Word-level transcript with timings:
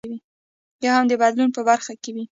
یا 0.83 0.91
هم 0.97 1.05
د 1.09 1.13
بدلون 1.21 1.49
په 1.53 1.61
برخه 1.69 1.93
کې 2.01 2.09
وي. 2.15 2.25